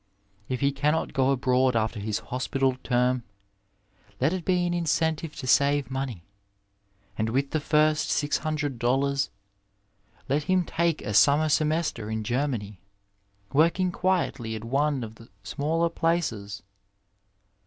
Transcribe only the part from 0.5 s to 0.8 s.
he